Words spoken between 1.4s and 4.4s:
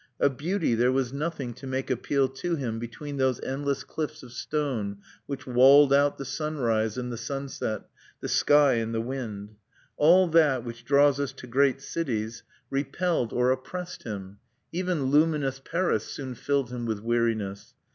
to make appeal to him between those endless cliffs of